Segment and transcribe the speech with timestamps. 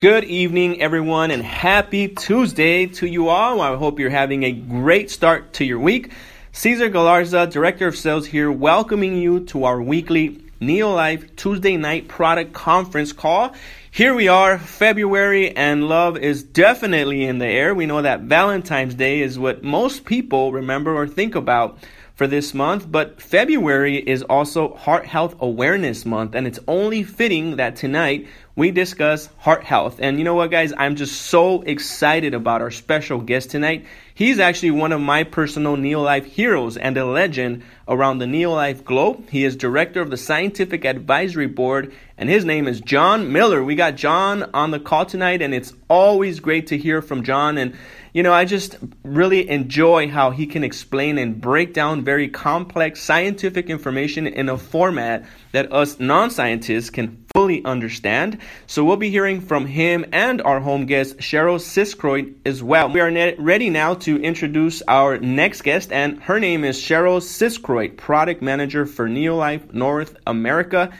[0.00, 3.60] Good evening, everyone, and happy Tuesday to you all.
[3.60, 6.12] I hope you're having a great start to your week.
[6.52, 12.52] Cesar Galarza, Director of Sales here, welcoming you to our weekly Neolife Tuesday night product
[12.52, 13.52] conference call.
[13.90, 17.74] Here we are, February, and love is definitely in the air.
[17.74, 21.76] We know that Valentine's Day is what most people remember or think about
[22.14, 27.56] for this month, but February is also Heart Health Awareness Month, and it's only fitting
[27.56, 28.26] that tonight
[28.58, 30.00] we discuss heart health.
[30.00, 30.72] And you know what, guys?
[30.76, 33.86] I'm just so excited about our special guest tonight.
[34.12, 39.30] He's actually one of my personal Neolife heroes and a legend around the Neolife globe.
[39.30, 43.62] He is director of the Scientific Advisory Board, and his name is John Miller.
[43.62, 47.58] We got John on the call tonight, and it's always great to hear from John.
[47.58, 47.78] And
[48.18, 53.00] you know, I just really enjoy how he can explain and break down very complex
[53.00, 58.38] scientific information in a format that us non scientists can fully understand.
[58.66, 62.90] So we'll be hearing from him and our home guest, Cheryl Siskroit, as well.
[62.90, 67.96] We are ready now to introduce our next guest, and her name is Cheryl Siskroit,
[67.96, 70.90] Product Manager for Neolife North America.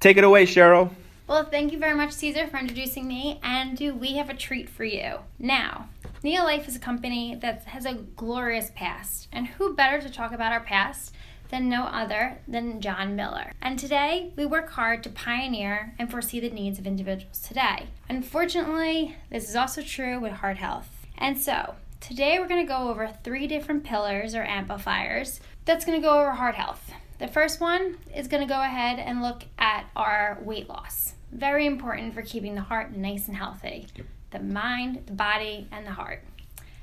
[0.00, 0.90] Take it away, Cheryl.
[1.32, 3.40] Well, thank you very much, Cesar, for introducing me.
[3.42, 5.20] And do we have a treat for you?
[5.38, 5.88] Now,
[6.22, 9.28] Neolife is a company that has a glorious past.
[9.32, 11.14] And who better to talk about our past
[11.48, 13.54] than no other than John Miller?
[13.62, 17.86] And today, we work hard to pioneer and foresee the needs of individuals today.
[18.10, 21.06] Unfortunately, this is also true with heart health.
[21.16, 25.98] And so, today we're going to go over three different pillars or amplifiers that's going
[25.98, 26.92] to go over heart health.
[27.18, 31.14] The first one is going to go ahead and look at our weight loss.
[31.32, 33.86] Very important for keeping the heart nice and healthy.
[33.96, 34.06] Yep.
[34.30, 36.22] The mind, the body, and the heart.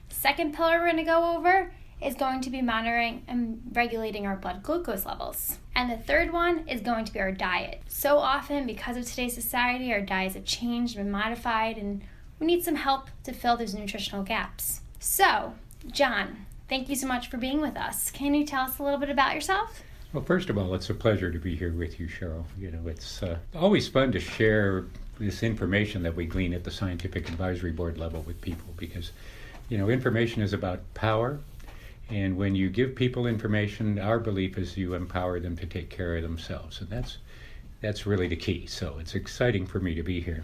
[0.09, 4.35] Second pillar we're going to go over is going to be monitoring and regulating our
[4.35, 5.59] blood glucose levels.
[5.75, 7.81] And the third one is going to be our diet.
[7.87, 12.01] So often, because of today's society, our diets have changed and modified, and
[12.39, 14.81] we need some help to fill those nutritional gaps.
[14.99, 15.53] So,
[15.91, 18.11] John, thank you so much for being with us.
[18.11, 19.83] Can you tell us a little bit about yourself?
[20.11, 22.45] Well, first of all, it's a pleasure to be here with you, Cheryl.
[22.57, 24.85] You know, it's uh, always fun to share
[25.19, 29.11] this information that we glean at the scientific advisory board level with people because,
[29.69, 31.37] you know, information is about power.
[32.09, 36.17] And when you give people information, our belief is you empower them to take care
[36.17, 36.81] of themselves.
[36.81, 37.19] And that's,
[37.81, 38.65] that's really the key.
[38.65, 40.43] So it's exciting for me to be here.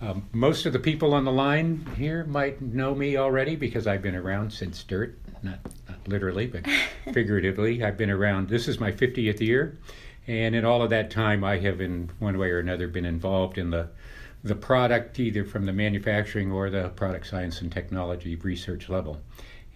[0.00, 4.02] Um, most of the people on the line here might know me already because I've
[4.02, 5.60] been around since dirt, not
[6.08, 6.64] literally, but
[7.12, 7.82] figuratively.
[7.82, 9.78] I've been around, this is my 50th year,
[10.26, 13.58] and in all of that time, I have, in one way or another, been involved
[13.58, 13.88] in the
[14.44, 19.20] the product either from the manufacturing or the product science and technology research level.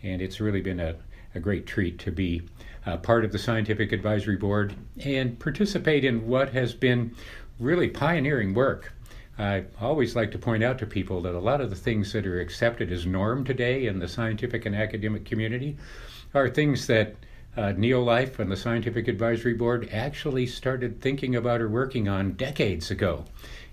[0.03, 0.95] And it's really been a,
[1.35, 2.43] a great treat to be
[2.87, 7.15] uh, part of the scientific advisory board and participate in what has been
[7.59, 8.93] really pioneering work.
[9.39, 12.27] I always like to point out to people that a lot of the things that
[12.27, 15.77] are accepted as norm today in the scientific and academic community
[16.35, 17.15] are things that
[17.57, 22.91] uh, Neolife and the Scientific Advisory Board actually started thinking about or working on decades
[22.91, 23.25] ago.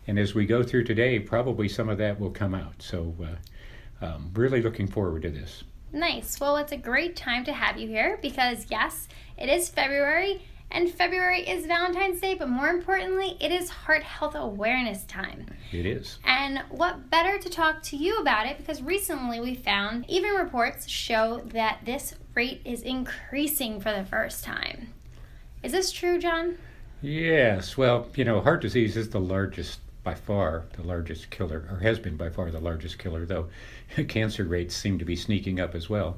[0.08, 2.75] And as we go through today, probably some of that will come out.
[2.80, 5.64] So, uh, um, really looking forward to this.
[5.92, 6.40] Nice.
[6.40, 10.41] Well, it's a great time to have you here because, yes, it is February
[10.72, 15.47] and February is Valentine's Day, but more importantly, it is Heart Health Awareness Time.
[15.72, 16.19] It is.
[16.24, 20.88] And what better to talk to you about it because recently we found even reports
[20.88, 24.94] show that this rate is increasing for the first time.
[25.63, 26.58] Is this true, John?
[27.02, 27.75] Yes.
[27.75, 31.97] Well, you know, heart disease is the largest, by far, the largest killer, or has
[31.97, 33.47] been by far the largest killer, though
[34.08, 36.18] cancer rates seem to be sneaking up as well.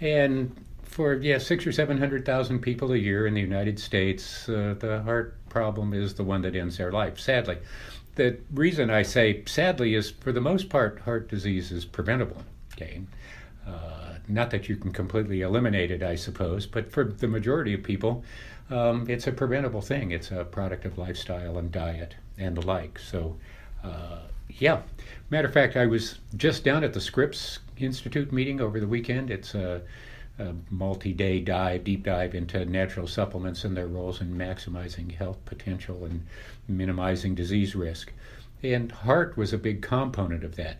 [0.00, 0.65] And
[0.96, 4.74] for yeah six or seven hundred thousand people a year in the United States, uh,
[4.78, 7.20] the heart problem is the one that ends their life.
[7.20, 7.58] Sadly,
[8.14, 12.42] the reason I say sadly is for the most part, heart disease is preventable.
[12.72, 13.02] Okay,
[13.66, 17.82] uh, not that you can completely eliminate it, I suppose, but for the majority of
[17.82, 18.24] people,
[18.70, 20.12] um, it's a preventable thing.
[20.12, 22.98] It's a product of lifestyle and diet and the like.
[22.98, 23.36] So.
[23.84, 24.80] Uh, yeah.
[25.28, 29.30] Matter of fact, I was just down at the Scripps Institute meeting over the weekend.
[29.30, 29.82] It's a
[30.70, 36.26] multi-day dive, deep dive into natural supplements and their roles in maximizing health potential and
[36.68, 38.12] minimizing disease risk.
[38.62, 40.78] And heart was a big component of that,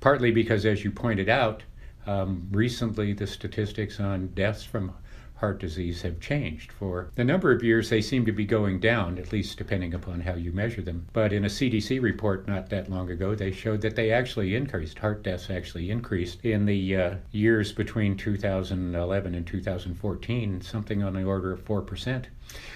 [0.00, 1.62] partly because, as you pointed out,
[2.06, 4.92] um, recently the statistics on deaths from
[5.38, 6.72] heart disease have changed.
[6.72, 10.20] For the number of years, they seem to be going down, at least depending upon
[10.20, 11.06] how you measure them.
[11.12, 14.98] But in a CDC report not that long ago, they showed that they actually increased.
[14.98, 21.24] Heart deaths actually increased in the uh, years between 2011 and 2014, something on the
[21.24, 22.24] order of 4%.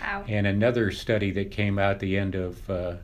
[0.00, 0.24] Wow.
[0.28, 2.94] And another study that came out the end of uh,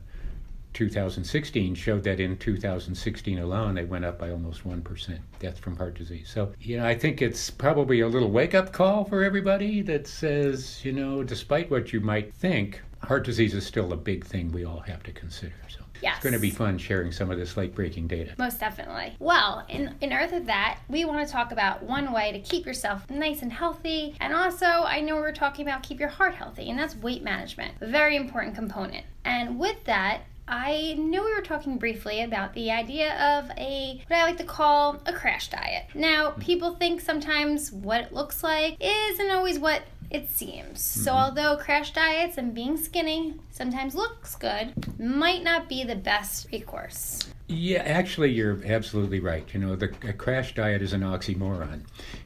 [0.75, 5.95] 2016 showed that in 2016 alone, they went up by almost 1% death from heart
[5.95, 6.31] disease.
[6.33, 10.07] So, you know, I think it's probably a little wake up call for everybody that
[10.07, 14.53] says, you know, despite what you might think, heart disease is still a big thing
[14.53, 15.55] we all have to consider.
[15.69, 15.81] So.
[16.01, 16.17] Yes.
[16.17, 18.33] It's going to be fun sharing some of this late breaking data.
[18.39, 19.17] Most definitely.
[19.19, 22.67] Well, in, in Earth of That, we want to talk about one way to keep
[22.67, 24.15] yourself nice and healthy.
[24.21, 27.75] And also, I know we're talking about keep your heart healthy, and that's weight management,
[27.81, 29.05] a very important component.
[29.25, 34.17] And with that, I know we were talking briefly about the idea of a what
[34.17, 35.85] I like to call a crash diet.
[35.95, 36.41] Now, mm-hmm.
[36.41, 40.81] people think sometimes what it looks like isn't always what it seems.
[40.81, 41.21] So, mm-hmm.
[41.21, 47.29] although crash diets and being skinny sometimes looks good, might not be the best recourse.
[47.51, 49.47] Yeah, actually, you're absolutely right.
[49.55, 51.81] You know, the a crash diet is an oxymoron,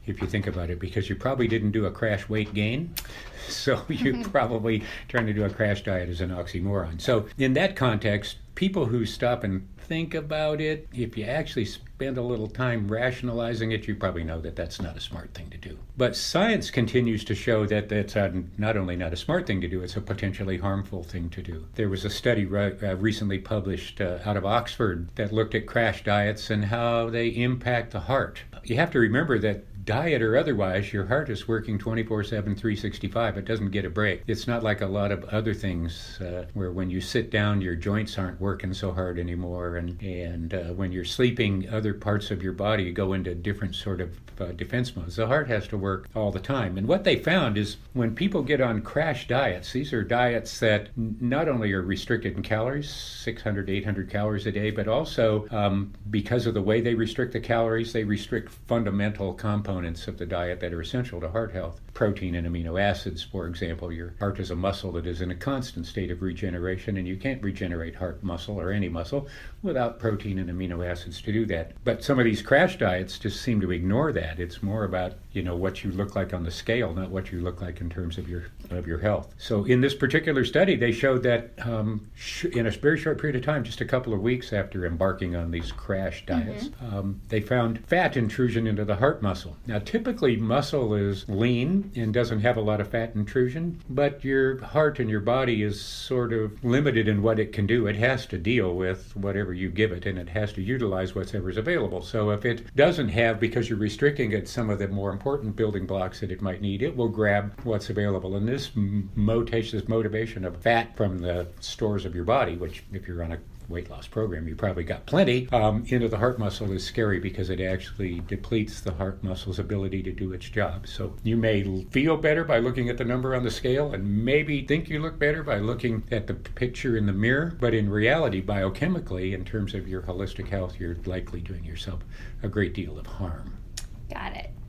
[0.04, 2.94] if you think about it, because you probably didn't do a crash weight gain.
[3.48, 7.00] So you're probably trying to do a crash diet as an oxymoron.
[7.00, 12.18] So in that context, people who stop and think about it, if you actually spend
[12.18, 15.58] a little time rationalizing it, you probably know that that's not a smart thing to
[15.58, 15.78] do.
[15.96, 18.16] But science continues to show that that's
[18.58, 21.66] not only not a smart thing to do, it's a potentially harmful thing to do.
[21.74, 26.04] There was a study uh, recently published uh, out of Oxford that looked at crash
[26.04, 28.40] diets and how they impact the heart.
[28.64, 33.38] You have to remember that diet or otherwise, your heart is working 24 7, 365.
[33.38, 34.22] It doesn't get a break.
[34.26, 37.74] It's not like a lot of other things uh, where when you sit down, your
[37.74, 39.76] joints aren't working so hard anymore.
[39.76, 44.00] And, and uh, when you're sleeping, other parts of your body go into different sort
[44.00, 45.16] of uh, defense modes.
[45.16, 46.78] The heart has to work all the time.
[46.78, 50.88] And what they found is when people get on crash diets, these are diets that
[50.96, 55.92] not only are restricted in calories, 600 to 800 calories a day, but also um,
[56.10, 59.34] because of the way they restrict the calories, they restrict fundamental
[59.72, 61.80] components of the diet that are essential to heart health.
[61.94, 63.90] Protein and amino acids, for example.
[63.90, 67.16] Your heart is a muscle that is in a constant state of regeneration, and you
[67.16, 69.26] can't regenerate heart muscle or any muscle
[69.62, 71.72] without protein and amino acids to do that.
[71.84, 74.38] But some of these crash diets just seem to ignore that.
[74.38, 77.40] It's more about you know what you look like on the scale, not what you
[77.40, 79.34] look like in terms of your of your health.
[79.38, 83.36] So in this particular study, they showed that um, sh- in a very short period
[83.36, 86.96] of time, just a couple of weeks after embarking on these crash diets, mm-hmm.
[86.96, 89.56] um, they found fat intrusion into the heart muscle.
[89.66, 94.62] Now, typically, muscle is lean and doesn't have a lot of fat intrusion, but your
[94.64, 97.86] heart and your body is sort of limited in what it can do.
[97.86, 101.56] It has to deal with whatever you give it, and it has to utilize whatever's
[101.56, 102.02] available.
[102.02, 105.86] So if it doesn't have, because you're restricting it, some of the more important building
[105.86, 108.34] blocks that it might need, it will grab what's available.
[108.34, 113.22] And this motivation, motivation of fat from the stores of your body, which if you're
[113.22, 113.38] on a
[113.68, 117.50] weight loss program, you probably got plenty, um, into the heart muscle is scary because
[117.50, 120.88] it actually depletes the heart muscle's ability to do its job.
[120.88, 124.66] So you may feel better by looking at the number on the scale and maybe
[124.66, 128.42] think you look better by looking at the picture in the mirror, but in reality,
[128.42, 132.00] biochemically, in terms of your holistic health, you're likely doing yourself
[132.42, 133.61] a great deal of harm.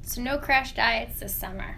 [0.04, 1.78] So no crash diets this summer.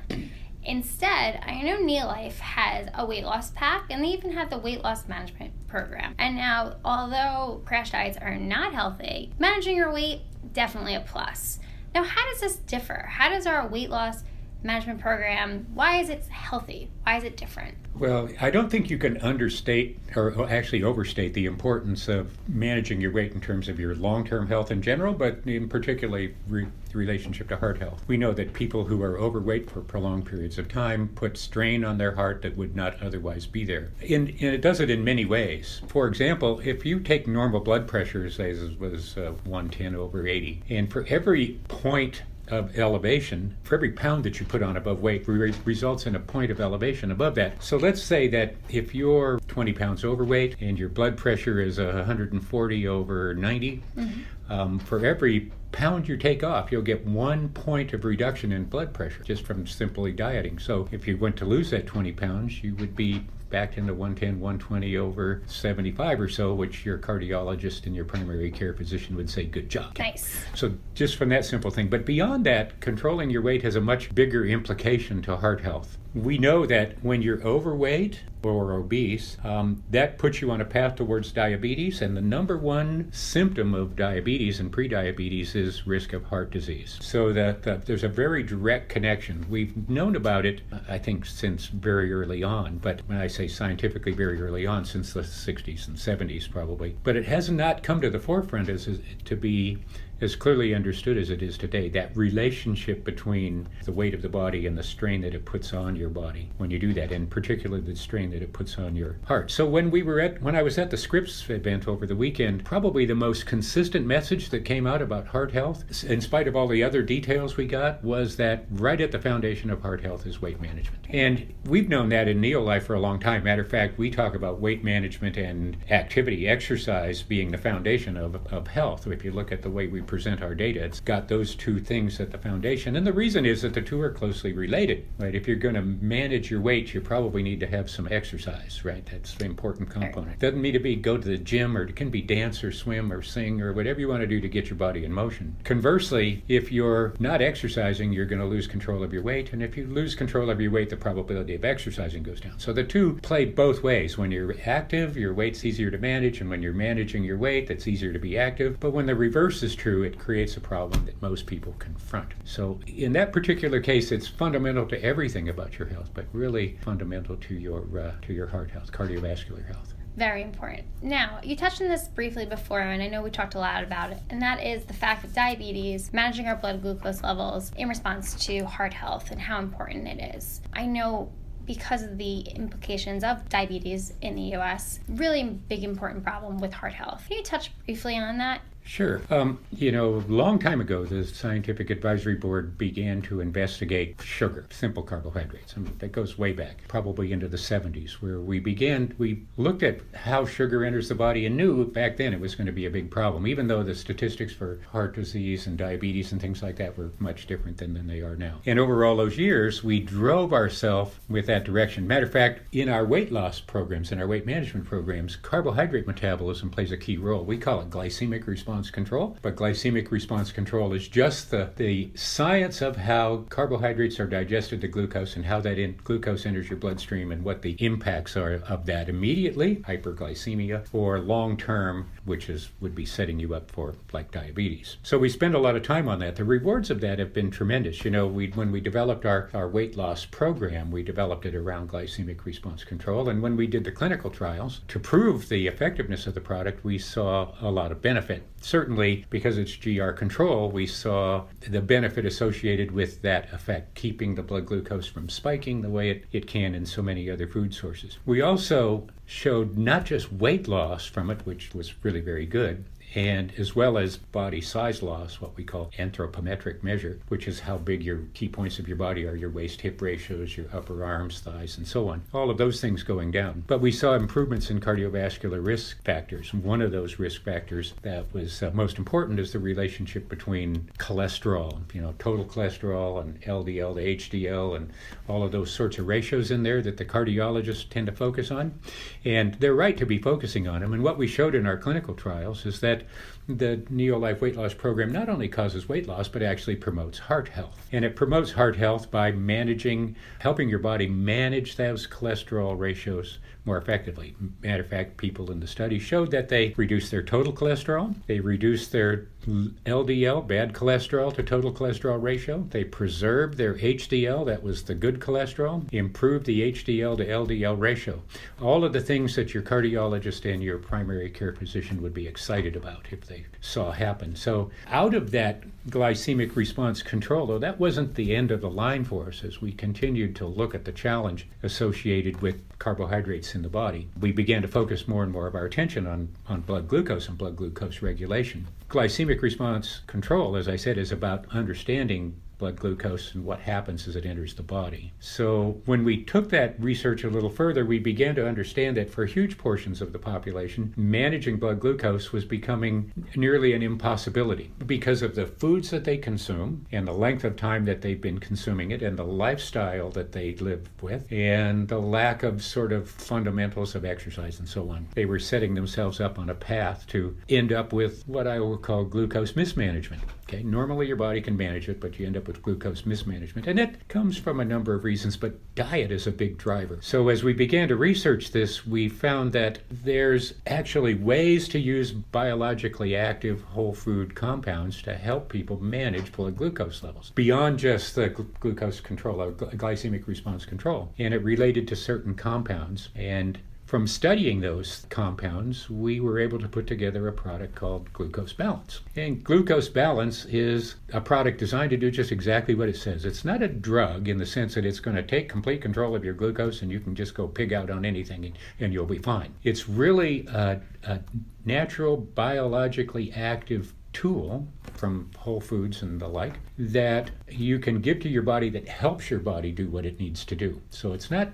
[0.64, 4.84] Instead, I know Neolife has a weight loss pack and they even have the weight
[4.84, 6.16] loss management program.
[6.18, 10.22] And now, although crash diets are not healthy, managing your weight
[10.54, 11.60] definitely a plus.
[11.94, 13.06] Now, how does this differ?
[13.08, 14.24] How does our weight loss
[14.66, 16.90] management program, why is it healthy?
[17.04, 17.76] Why is it different?
[17.98, 23.12] Well, I don't think you can understate or actually overstate the importance of managing your
[23.12, 27.48] weight in terms of your long term health in general, but in particularly re- relationship
[27.50, 28.04] to heart health.
[28.08, 31.98] We know that people who are overweight for prolonged periods of time put strain on
[31.98, 33.92] their heart that would not otherwise be there.
[34.10, 35.82] And, it does it in many ways.
[35.88, 40.92] For example, if you take normal blood pressure, say was uh, 110 over 80, and
[40.92, 45.54] for every point of elevation for every pound that you put on above weight re-
[45.66, 47.62] results in a point of elevation above that.
[47.64, 52.88] So let's say that if you're 20 pounds overweight and your blood pressure is 140
[52.88, 54.52] over 90, mm-hmm.
[54.52, 58.94] um, for every pound you take off, you'll get one point of reduction in blood
[58.94, 60.58] pressure just from simply dieting.
[60.60, 63.26] So if you went to lose that 20 pounds, you would be
[63.56, 68.74] back into 110, 120 over 75 or so, which your cardiologist and your primary care
[68.74, 69.98] physician would say, good job.
[69.98, 70.44] Nice.
[70.56, 71.88] So just from that simple thing.
[71.88, 76.38] But beyond that, controlling your weight has a much bigger implication to heart health we
[76.38, 81.32] know that when you're overweight or obese, um, that puts you on a path towards
[81.32, 82.02] diabetes.
[82.02, 86.98] And the number one symptom of diabetes and prediabetes is risk of heart disease.
[87.02, 89.46] So that, that there's a very direct connection.
[89.50, 92.78] We've known about it, I think, since very early on.
[92.78, 96.96] But when I say scientifically very early on, since the 60s and 70s probably.
[97.04, 99.80] But it has not come to the forefront as, as to be
[100.22, 101.90] as clearly understood as it is today.
[101.90, 105.96] That relationship between the weight of the body and the strain that it puts on
[105.96, 109.18] your body when you do that, and particularly the strain that it puts on your
[109.26, 109.52] heart.
[109.52, 112.66] So when we were at when I was at the Scripps event over the weekend,
[112.66, 116.68] probably the most consistent message that came out about heart health, in spite of all
[116.68, 120.42] the other details we got, was that right at the foundation of heart health is
[120.42, 121.06] weight management.
[121.10, 123.44] And we've known that in Neolife for a long time.
[123.44, 128.36] Matter of fact, we talk about weight management and activity, exercise being the foundation of,
[128.52, 129.08] of health.
[129.08, 132.20] If you look at the way we present our data, it's got those two things
[132.20, 132.96] at the foundation.
[132.96, 135.36] And the reason is that the two are closely related, right?
[135.36, 139.06] If you're going to manage your weight, you probably need to have some exercise, right?
[139.06, 140.40] That's the important component.
[140.40, 143.12] Doesn't need to be go to the gym or it can be dance or swim
[143.12, 145.56] or sing or whatever you want to do to get your body in motion.
[145.64, 149.54] Conversely, if you're not exercising, you're going to lose control of your weight.
[149.54, 152.60] And if you lose control of your weight, the probability of exercising goes down.
[152.60, 154.18] So the two play both ways.
[154.18, 156.42] When you're active, your weight's easier to manage.
[156.42, 158.80] And when you're managing your weight, that's easier to be active.
[158.80, 162.34] But when the reverse is true, it creates a problem that most people confront.
[162.44, 167.36] So in that particular case, it's fundamental to everything about your health, but really fundamental
[167.38, 169.94] to your uh, to your heart health, cardiovascular health.
[170.18, 170.86] Very important.
[171.02, 174.12] Now, you touched on this briefly before, and I know we talked a lot about
[174.12, 178.34] it, and that is the fact that diabetes, managing our blood glucose levels in response
[178.46, 180.62] to heart health, and how important it is.
[180.74, 181.32] I know
[181.66, 186.94] because of the implications of diabetes in the US, really big important problem with heart
[186.94, 187.26] health.
[187.28, 188.62] Can you touch briefly on that?
[188.86, 189.22] Sure.
[189.32, 194.68] Um, you know, a long time ago, the Scientific Advisory Board began to investigate sugar,
[194.70, 195.74] simple carbohydrates.
[195.76, 199.82] I mean, that goes way back, probably into the 70s, where we began, we looked
[199.82, 202.86] at how sugar enters the body and knew back then it was going to be
[202.86, 206.76] a big problem, even though the statistics for heart disease and diabetes and things like
[206.76, 208.62] that were much different than, than they are now.
[208.68, 212.08] And over all those years, we drove ourselves with that direction.
[212.08, 216.70] Matter of fact, in our weight loss programs, in our weight management programs, carbohydrate metabolism
[216.70, 217.44] plays a key role.
[217.44, 219.38] We call it glycemic response response control.
[219.42, 224.88] But glycemic response control is just the, the science of how carbohydrates are digested to
[224.90, 228.86] glucose and how that in, glucose enters your bloodstream and what the impacts are of
[228.86, 234.32] that immediately, hyperglycemia, or long term, which is would be setting you up for like
[234.32, 234.98] diabetes.
[235.04, 236.36] So we spend a lot of time on that.
[236.36, 238.04] The rewards of that have been tremendous.
[238.04, 241.90] You know, we when we developed our, our weight loss program, we developed it around
[241.90, 243.30] glycemic response control.
[243.30, 246.98] And when we did the clinical trials to prove the effectiveness of the product, we
[246.98, 252.92] saw a lot of benefit certainly because it's GR control, we saw the benefit associated
[252.92, 256.84] with that effect, keeping the blood glucose from spiking the way it, it can in
[256.84, 258.18] so many other food sources.
[258.26, 262.84] We also showed not just weight loss from it, which was really very good,
[263.16, 267.78] and as well as body size loss, what we call anthropometric measure, which is how
[267.78, 271.40] big your key points of your body are your waist hip ratios, your upper arms,
[271.40, 272.22] thighs, and so on.
[272.34, 273.64] All of those things going down.
[273.68, 276.54] But we saw improvements in cardiovascular risk factors.
[276.54, 281.80] One of those risk factors that was uh, most important is the relationship between cholesterol,
[281.94, 284.92] you know, total cholesterol and LDL to HDL and
[285.30, 288.78] all of those sorts of ratios in there that the cardiologists tend to focus on.
[289.24, 290.92] And they're right to be focusing on them.
[290.92, 293.05] And what we showed in our clinical trials is that
[293.48, 297.88] the Neolife weight loss program not only causes weight loss, but actually promotes heart health.
[297.92, 303.78] And it promotes heart health by managing, helping your body manage those cholesterol ratios more
[303.78, 304.36] effectively.
[304.62, 308.40] Matter of fact, people in the study showed that they reduced their total cholesterol, they
[308.40, 314.84] reduced their LDL, bad cholesterol to total cholesterol ratio, they preserved their HDL, that was
[314.84, 318.22] the good cholesterol, improved the HDL to LDL ratio.
[318.62, 322.76] All of the things that your cardiologist and your primary care physician would be excited
[322.76, 324.36] about if they saw happen.
[324.36, 329.04] So, out of that glycemic response control, though that wasn't the end of the line
[329.04, 333.70] for us as we continued to look at the challenge associated with carbohydrates in the
[333.70, 337.28] body, we began to focus more and more of our attention on, on blood glucose
[337.28, 338.68] and blood glucose regulation.
[338.90, 344.16] Glycemic response control, as I said, is about understanding blood glucose and what happens as
[344.16, 345.14] it enters the body.
[345.20, 349.26] So, when we took that research a little further, we began to understand that for
[349.26, 355.36] huge portions of the population, managing blood glucose was becoming nearly an impossibility because of
[355.36, 359.02] the foods that they consume and the length of time that they've been consuming it
[359.02, 364.06] and the lifestyle that they live with and the lack of sort of fundamentals of
[364.06, 365.08] exercise and so on.
[365.16, 368.78] They were setting themselves up on a path to end up with what I will
[368.78, 370.22] call glucose mismanagement.
[370.48, 373.68] Okay, normally your body can manage it, but you end up with glucose mismanagement.
[373.68, 377.00] And it comes from a number of reasons, but diet is a big driver.
[377.02, 382.12] So as we began to research this, we found that there's actually ways to use
[382.12, 388.30] biologically active whole food compounds to help people manage blood glucose levels beyond just the
[388.30, 391.12] gl- glucose control or glycemic response control.
[391.18, 393.10] And it related to certain compounds.
[393.16, 393.60] And
[393.96, 399.00] from studying those compounds, we were able to put together a product called Glucose Balance.
[399.16, 403.24] And Glucose Balance is a product designed to do just exactly what it says.
[403.24, 406.26] It's not a drug in the sense that it's going to take complete control of
[406.26, 409.20] your glucose and you can just go pig out on anything and, and you'll be
[409.20, 409.56] fine.
[409.64, 411.22] It's really a, a
[411.64, 418.30] natural, biologically active tool from Whole Foods and the like that you can give to
[418.30, 420.82] your body that helps your body do what it needs to do.
[420.90, 421.50] So it's not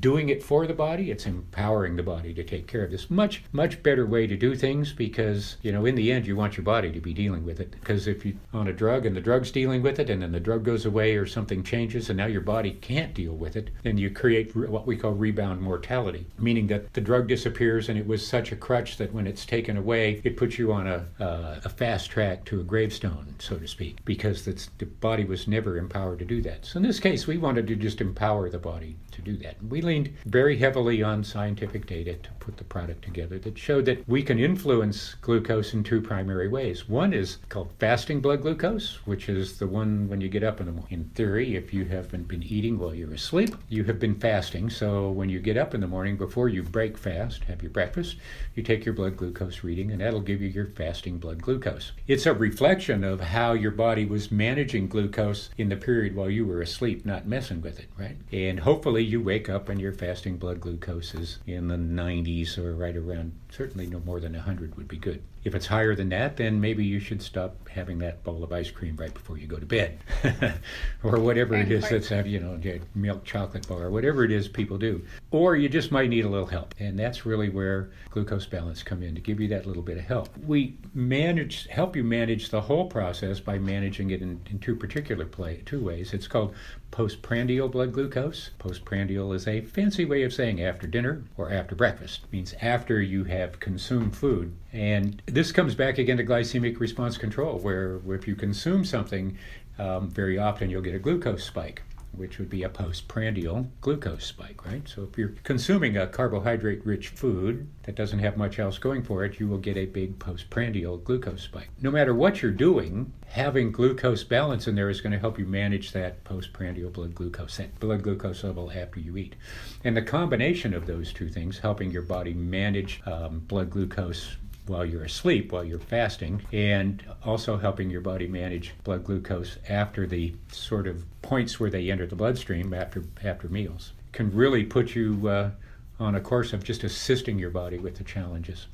[0.00, 3.10] doing it for the body, it's empowering the body to take care of this.
[3.10, 6.56] Much, much better way to do things because, you know, in the end, you want
[6.56, 7.70] your body to be dealing with it.
[7.72, 10.40] Because if you're on a drug and the drug's dealing with it and then the
[10.40, 13.98] drug goes away or something changes and now your body can't deal with it, then
[13.98, 18.26] you create what we call rebound mortality, meaning that the drug disappears and it was
[18.26, 22.10] such a crutch that when it's taken away, it puts you on a, a fast
[22.10, 26.40] track to a gravestone, so to speak, because the body was never empowered to do
[26.42, 26.64] that.
[26.64, 29.56] So in this case, we wanted to just empower the body to do that.
[29.68, 34.06] We leaned very heavily on scientific data to put the product together that showed that
[34.08, 36.88] we can influence glucose in two primary ways.
[36.88, 40.66] One is called fasting blood glucose, which is the one when you get up in
[40.66, 40.84] the morning.
[40.90, 44.70] In theory, if you haven't been eating while you're asleep, you have been fasting.
[44.70, 48.16] So when you get up in the morning before you break fast, have your breakfast,
[48.54, 51.92] you take your blood glucose reading, and that'll give you your fasting blood glucose.
[52.06, 56.46] It's a reflection of how your body was managing glucose in the period while you
[56.46, 58.16] were asleep, not messing with it, right?
[58.32, 62.74] And hopefully you wake up and your fasting blood glucose is in the 90s or
[62.74, 65.22] right around, certainly no more than 100 would be good.
[65.44, 68.70] If it's higher than that, then maybe you should stop having that bowl of ice
[68.70, 69.98] cream right before you go to bed,
[71.02, 72.60] or whatever it is that's you know
[72.94, 75.02] milk chocolate bar, whatever it is people do.
[75.30, 79.02] Or you just might need a little help, and that's really where glucose balance come
[79.02, 80.28] in to give you that little bit of help.
[80.38, 85.26] We manage help you manage the whole process by managing it in, in two particular
[85.26, 86.14] play two ways.
[86.14, 86.54] It's called
[86.94, 88.50] postprandial blood glucose.
[88.60, 92.20] Postprandial is a fancy way of saying after dinner or after breakfast.
[92.22, 94.54] It means after you have consumed food.
[94.72, 99.36] And this comes back again to glycemic response control, where if you consume something,
[99.78, 101.82] um, very often you'll get a glucose spike
[102.16, 104.88] which would be a postprandial glucose spike, right?
[104.88, 109.24] So if you're consuming a carbohydrate rich food that doesn't have much else going for
[109.24, 111.70] it, you will get a big postprandial glucose spike.
[111.80, 115.46] No matter what you're doing, having glucose balance in there is going to help you
[115.46, 119.34] manage that postprandial blood glucose, that blood glucose level after you eat.
[119.82, 124.84] And the combination of those two things, helping your body manage um, blood glucose while
[124.84, 130.34] you're asleep, while you're fasting, and also helping your body manage blood glucose after the
[130.50, 135.28] sort of points where they enter the bloodstream after after meals can really put you
[135.28, 135.50] uh,
[135.98, 138.68] on a course of just assisting your body with the challenges.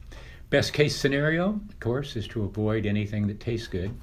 [0.50, 3.94] Best case scenario, of course, is to avoid anything that tastes good.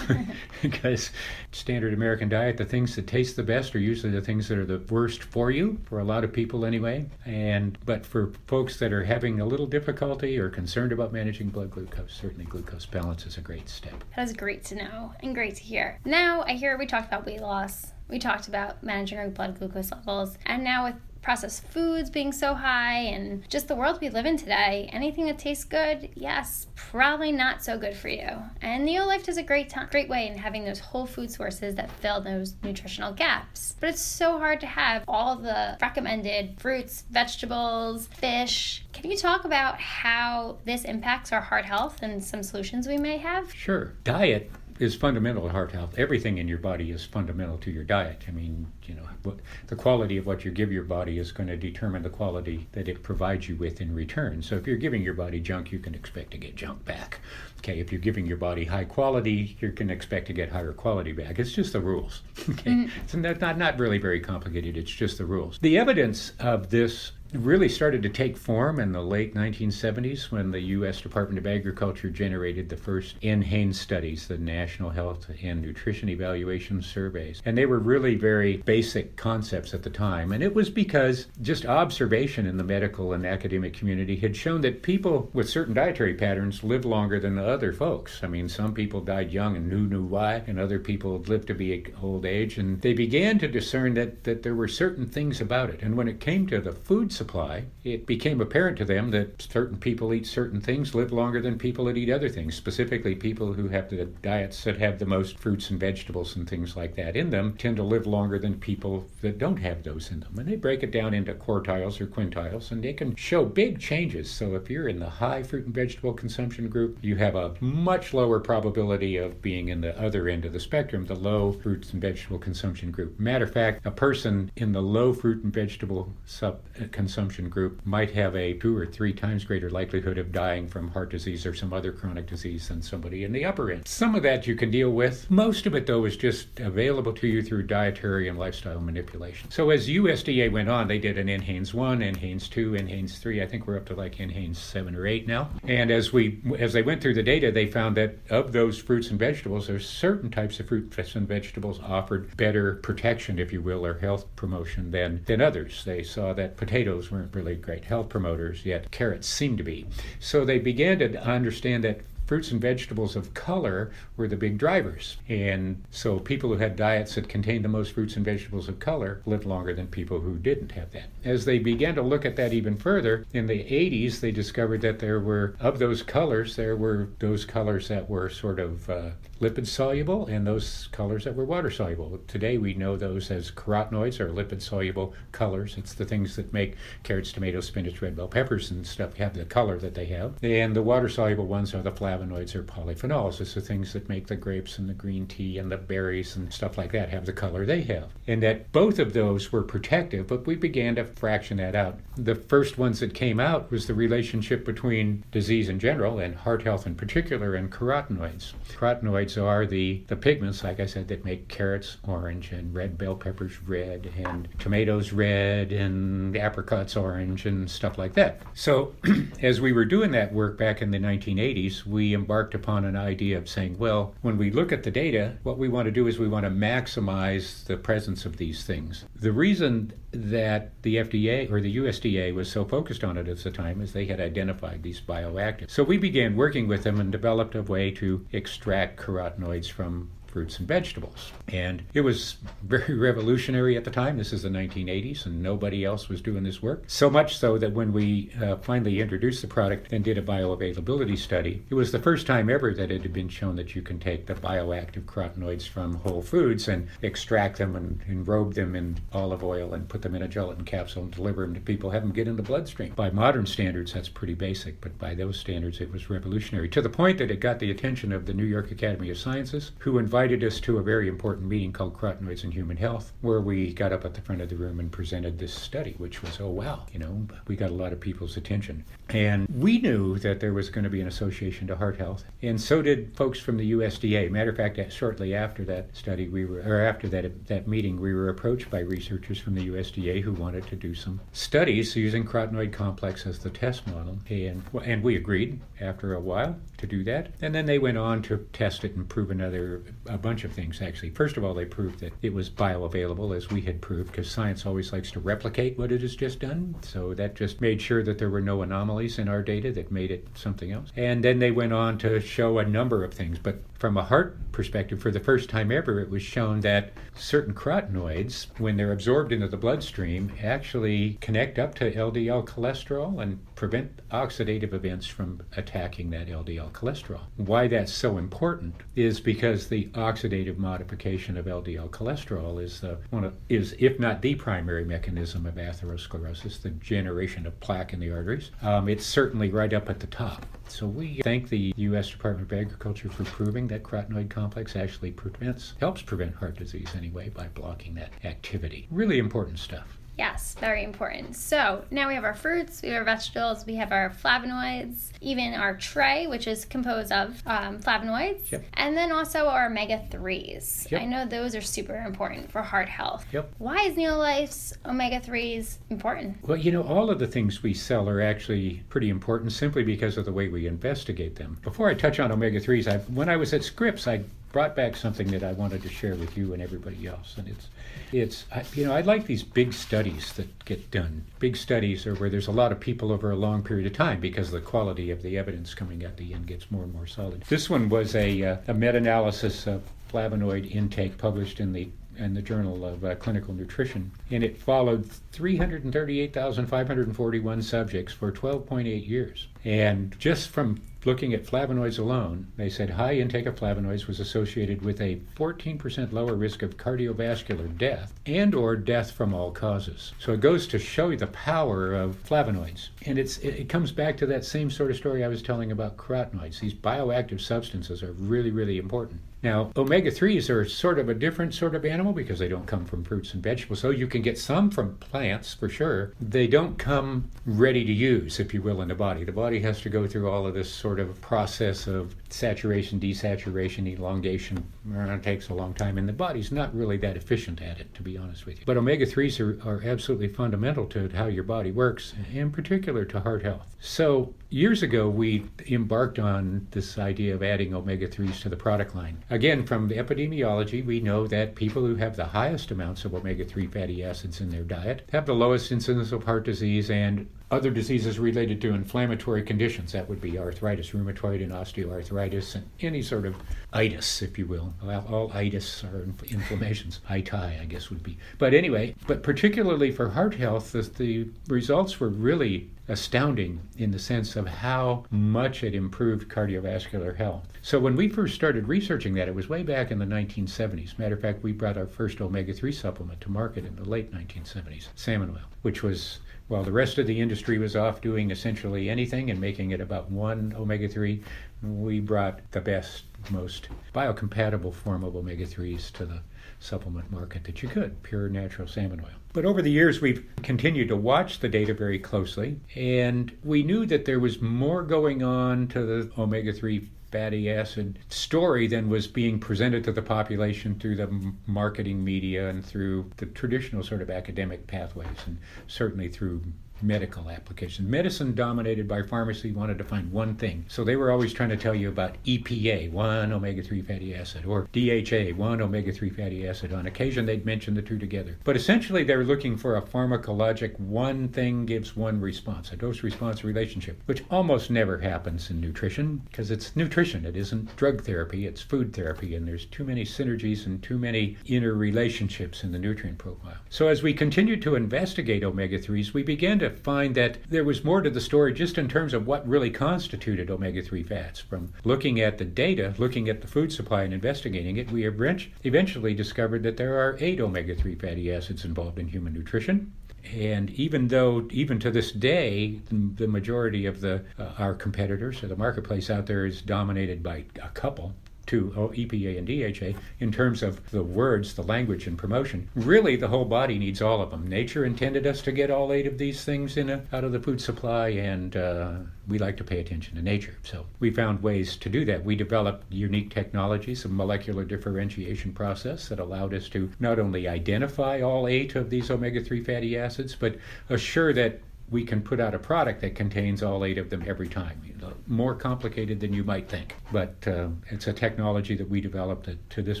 [0.62, 1.10] because
[1.50, 4.64] standard American diet, the things that taste the best are usually the things that are
[4.64, 7.06] the worst for you, for a lot of people anyway.
[7.24, 11.70] And but for folks that are having a little difficulty or concerned about managing blood
[11.70, 14.04] glucose, certainly glucose balance is a great step.
[14.16, 15.98] That is great to know and great to hear.
[16.04, 17.92] Now I hear we talked about weight loss.
[18.08, 22.52] We talked about managing our blood glucose levels, and now with processed foods being so
[22.52, 27.32] high and just the world we live in today, anything that tastes good, yes, probably
[27.32, 28.28] not so good for you.
[28.60, 31.90] And Neolife is a great time, great way in having those whole food sources that
[31.90, 33.76] fill those nutritional gaps.
[33.80, 38.84] But it's so hard to have all the recommended fruits, vegetables, fish.
[38.92, 43.18] Can you talk about how this impacts our heart health and some solutions we may
[43.18, 43.54] have?
[43.54, 43.92] Sure.
[44.04, 44.50] Diet
[44.82, 45.96] is fundamental to heart health.
[45.96, 48.24] Everything in your body is fundamental to your diet.
[48.26, 49.36] I mean, you know, what,
[49.68, 52.88] the quality of what you give your body is going to determine the quality that
[52.88, 54.42] it provides you with in return.
[54.42, 57.20] So if you're giving your body junk, you can expect to get junk back.
[57.58, 61.12] Okay, if you're giving your body high quality, you can expect to get higher quality
[61.12, 61.38] back.
[61.38, 62.22] It's just the rules.
[62.52, 63.00] Okay, mm-hmm.
[63.00, 64.76] it's not, not not really very complicated.
[64.76, 65.58] It's just the rules.
[65.60, 70.60] The evidence of this really started to take form in the late 1970s when the
[70.60, 71.00] U.S.
[71.00, 77.40] Department of Agriculture generated the first NHANES studies, the National Health and Nutrition Evaluation Surveys.
[77.44, 80.32] And they were really very basic concepts at the time.
[80.32, 84.82] And it was because just observation in the medical and academic community had shown that
[84.82, 88.22] people with certain dietary patterns lived longer than the other folks.
[88.22, 91.54] I mean, some people died young and who knew why, and other people lived to
[91.54, 92.58] be old age.
[92.58, 95.82] And they began to discern that, that there were certain things about it.
[95.82, 99.78] And when it came to the food supply, it became apparent to them that certain
[99.78, 103.68] people eat certain things live longer than people that eat other things, specifically people who
[103.68, 107.30] have the diets that have the most fruits and vegetables and things like that in
[107.30, 110.36] them tend to live longer than people that don't have those in them.
[110.36, 114.28] And they break it down into quartiles or quintiles, and they can show big changes.
[114.28, 118.12] So if you're in the high fruit and vegetable consumption group, you have a much
[118.12, 122.02] lower probability of being in the other end of the spectrum, the low fruits and
[122.02, 123.20] vegetable consumption group.
[123.20, 127.50] Matter of fact, a person in the low fruit and vegetable sub, uh, consumption consumption
[127.50, 131.44] group might have a two or three times greater likelihood of dying from heart disease
[131.44, 133.86] or some other chronic disease than somebody in the upper end.
[133.86, 135.30] Some of that you can deal with.
[135.30, 139.50] Most of it, though, is just available to you through dietary and lifestyle manipulation.
[139.50, 143.42] So as USDA went on, they did an NHANES 1, NHANES 2, NHANES 3.
[143.42, 145.50] I think we're up to like NHANES 7 or 8 now.
[145.68, 149.10] And as we as they went through the data, they found that of those fruits
[149.10, 153.84] and vegetables, there's certain types of fruits and vegetables offered better protection, if you will,
[153.84, 155.84] or health promotion than, than others.
[155.84, 159.86] They saw that potatoes weren't really great health promoters, yet carrots seemed to be.
[160.20, 165.18] So they began to understand that fruits and vegetables of color were the big drivers.
[165.28, 169.20] And so people who had diets that contained the most fruits and vegetables of color
[169.26, 171.10] lived longer than people who didn't have that.
[171.24, 174.98] As they began to look at that even further, in the 80s, they discovered that
[174.98, 179.10] there were, of those colors, there were those colors that were sort of uh,
[179.42, 182.20] lipid soluble and those colors that were water soluble.
[182.28, 185.74] Today we know those as carotenoids or lipid soluble colors.
[185.76, 189.44] It's the things that make carrots, tomatoes, spinach, red bell peppers, and stuff have the
[189.44, 190.34] color that they have.
[190.42, 193.40] And the water soluble ones are the flavonoids or polyphenols.
[193.40, 196.52] It's the things that make the grapes and the green tea and the berries and
[196.52, 198.10] stuff like that have the color they have.
[198.28, 201.98] And that both of those were protective, but we began to fraction that out.
[202.16, 206.62] The first ones that came out was the relationship between disease in general and heart
[206.62, 208.52] health in particular and carotenoids.
[208.68, 213.14] Carotenoids are the, the pigments, like I said, that make carrots orange and red bell
[213.14, 218.42] peppers red and tomatoes red and apricots orange and stuff like that.
[218.54, 218.94] So
[219.42, 223.38] as we were doing that work back in the 1980s, we embarked upon an idea
[223.38, 226.18] of saying, well, when we look at the data, what we want to do is
[226.18, 229.04] we want to maximize the presence of these things.
[229.14, 233.50] The reason that the FDA or the USDA was so focused on it at the
[233.50, 235.70] time as they had identified these bioactives.
[235.70, 240.58] So we began working with them and developed a way to extract carotenoids from fruits
[240.58, 241.30] and vegetables.
[241.48, 244.16] And it was very revolutionary at the time.
[244.16, 246.84] This is the 1980s, and nobody else was doing this work.
[246.86, 251.18] So much so that when we uh, finally introduced the product and did a bioavailability
[251.18, 253.98] study, it was the first time ever that it had been shown that you can
[253.98, 259.44] take the bioactive carotenoids from whole foods and extract them and enrobe them in olive
[259.44, 262.12] oil and put them in a gelatin capsule and deliver them to people, have them
[262.12, 262.94] get in the bloodstream.
[262.94, 266.88] By modern standards, that's pretty basic, but by those standards, it was revolutionary to the
[266.88, 270.21] point that it got the attention of the New York Academy of Sciences, who invited
[270.22, 273.92] invited us to a very important meeting called Carotenoids in Human Health, where we got
[273.92, 276.86] up at the front of the room and presented this study, which was, oh, wow,
[276.92, 278.84] you know, we got a lot of people's attention.
[279.08, 282.60] And we knew that there was going to be an association to heart health, and
[282.60, 284.30] so did folks from the USDA.
[284.30, 288.14] Matter of fact, shortly after that study, we were, or after that, that meeting, we
[288.14, 292.72] were approached by researchers from the USDA who wanted to do some studies using carotenoid
[292.72, 294.18] complex as the test model.
[294.30, 297.32] And, and we agreed after a while to do that.
[297.40, 299.82] And then they went on to test it and prove another
[300.12, 301.10] a bunch of things actually.
[301.10, 304.66] First of all, they proved that it was bioavailable as we had proved because science
[304.66, 306.74] always likes to replicate what it has just done.
[306.82, 310.10] So that just made sure that there were no anomalies in our data that made
[310.10, 310.92] it something else.
[310.96, 314.36] And then they went on to show a number of things, but from a heart
[314.52, 319.32] perspective, for the first time ever, it was shown that certain carotenoids, when they're absorbed
[319.32, 326.10] into the bloodstream, actually connect up to LDL cholesterol and prevent oxidative events from attacking
[326.10, 327.22] that LDL cholesterol.
[327.38, 333.24] Why that's so important is because the oxidative modification of LDL cholesterol is the one
[333.24, 338.12] of, is if not the primary mechanism of atherosclerosis, the generation of plaque in the
[338.12, 338.52] arteries.
[338.62, 340.46] Um, it's certainly right up at the top.
[340.68, 342.08] So we thank the U.S.
[342.08, 347.30] Department of Agriculture for proving that carotenoid complex actually prevents, helps prevent heart disease anyway
[347.30, 348.86] by blocking that activity.
[348.90, 349.98] Really important stuff.
[350.18, 351.36] Yes, very important.
[351.36, 355.54] So now we have our fruits, we have our vegetables, we have our flavonoids, even
[355.54, 358.64] our Tré, which is composed of um, flavonoids, yep.
[358.74, 360.90] and then also our omega 3s.
[360.90, 361.00] Yep.
[361.00, 363.24] I know those are super important for heart health.
[363.32, 363.52] Yep.
[363.58, 366.36] Why is Neolife's omega 3s important?
[366.46, 370.18] Well, you know, all of the things we sell are actually pretty important simply because
[370.18, 371.58] of the way we investigate them.
[371.62, 375.28] Before I touch on omega 3s, when I was at Scripps, I brought back something
[375.28, 377.36] that I wanted to share with you and everybody else.
[377.38, 377.68] And it's,
[378.12, 378.44] it's,
[378.76, 381.24] you know, I like these big studies that get done.
[381.38, 384.20] Big studies are where there's a lot of people over a long period of time
[384.20, 387.42] because the quality of the evidence coming at the end gets more and more solid.
[387.48, 391.88] This one was a, uh, a meta-analysis of flavonoid intake published in the
[392.18, 399.48] in the Journal of uh, Clinical Nutrition, and it followed 338,541 subjects for 12.8 years.
[399.64, 404.82] And just from looking at flavonoids alone, they said high intake of flavonoids was associated
[404.82, 410.12] with a 14% lower risk of cardiovascular death and or death from all causes.
[410.18, 412.88] So it goes to show you the power of flavonoids.
[413.06, 415.96] And it's it, comes back to that same sort of story I was telling about
[415.96, 416.60] carotenoids.
[416.60, 419.20] These bioactive substances are really really important.
[419.42, 422.84] Now, omega 3s are sort of a different sort of animal because they don't come
[422.84, 423.80] from fruits and vegetables.
[423.80, 426.12] So you can get some from plants for sure.
[426.20, 429.24] They don't come ready to use, if you will, in the body.
[429.24, 432.98] The body has to go through all of this sort of a process of saturation,
[432.98, 434.64] desaturation, elongation.
[434.90, 438.02] It takes a long time, and the body's not really that efficient at it, to
[438.02, 438.64] be honest with you.
[438.66, 443.20] But omega 3s are, are absolutely fundamental to how your body works, in particular to
[443.20, 443.76] heart health.
[443.80, 448.94] So years ago, we embarked on this idea of adding omega 3s to the product
[448.94, 449.22] line.
[449.30, 453.44] Again, from the epidemiology, we know that people who have the highest amounts of omega
[453.44, 457.70] 3 fatty acids in their diet have the lowest incidence of heart disease and other
[457.70, 459.92] diseases related to inflammatory conditions.
[459.92, 462.21] That would be arthritis, rheumatoid, and osteoarthritis,
[462.54, 463.36] and any sort of
[463.72, 464.74] itis, if you will.
[465.10, 467.00] All itis are inflammations.
[467.10, 468.18] Iti, I guess, would be.
[468.38, 473.98] But anyway, but particularly for heart health, the, the results were really astounding in the
[473.98, 477.48] sense of how much it improved cardiovascular health.
[477.62, 480.98] So when we first started researching that, it was way back in the 1970s.
[480.98, 484.88] Matter of fact, we brought our first omega-3 supplement to market in the late 1970s,
[484.94, 489.30] salmon oil, which was while the rest of the industry was off doing essentially anything
[489.30, 491.22] and making it about one omega 3,
[491.62, 496.20] we brought the best, most biocompatible form of omega 3s to the
[496.62, 499.10] supplement market that you could pure natural salmon oil.
[499.32, 503.86] But over the years, we've continued to watch the data very closely, and we knew
[503.86, 509.06] that there was more going on to the omega 3 fatty acid story than was
[509.06, 514.08] being presented to the population through the marketing media and through the traditional sort of
[514.08, 516.42] academic pathways, and certainly through
[516.82, 517.88] medical applications.
[517.88, 520.64] Medicine dominated by pharmacy wanted to find one thing.
[520.68, 524.44] So they were always trying to tell you about EPA, one omega 3 fatty acid,
[524.44, 526.72] or DHA, one omega 3 fatty acid.
[526.72, 528.36] On occasion, they'd mention the two together.
[528.44, 533.44] But essentially, they're looking for a pharmacologic one thing gives one response, a dose response
[533.44, 537.24] relationship, which almost never happens in nutrition because it's nutrition.
[537.24, 541.36] It isn't drug therapy, it's food therapy, and there's too many synergies and too many
[541.46, 543.56] interrelationships in the nutrient profile.
[543.68, 547.84] So as we continued to investigate omega 3s, we began to find that there was
[547.84, 551.40] more to the story just in terms of what really constituted omega 3 fats.
[551.40, 556.14] From looking at the data, looking at the food supply, and investigating it, we eventually
[556.14, 559.92] discovered that there are eight omega 3 fatty acids involved in human nutrition.
[560.34, 565.48] And even though, even to this day, the majority of the uh, our competitors or
[565.48, 568.14] the marketplace out there is dominated by a couple,
[568.46, 572.68] to EPA and DHA in terms of the words, the language, and promotion.
[572.74, 574.46] Really, the whole body needs all of them.
[574.46, 577.40] Nature intended us to get all eight of these things in a, out of the
[577.40, 578.94] food supply, and uh,
[579.28, 580.56] we like to pay attention to nature.
[580.62, 582.24] So we found ways to do that.
[582.24, 588.20] We developed unique technologies, a molecular differentiation process that allowed us to not only identify
[588.20, 590.56] all eight of these omega 3 fatty acids, but
[590.88, 591.60] assure that
[591.92, 594.80] we can put out a product that contains all eight of them every time.
[595.26, 599.70] More complicated than you might think, but uh, it's a technology that we developed that
[599.70, 600.00] to this